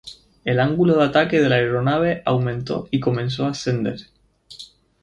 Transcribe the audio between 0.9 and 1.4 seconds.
de ataque